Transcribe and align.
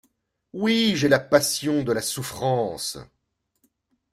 Oui, 0.53 0.93
j’ai 0.95 1.07
la 1.07 1.19
passion 1.19 1.83
de 1.83 1.91
la 1.91 2.01
souffrance! 2.01 2.97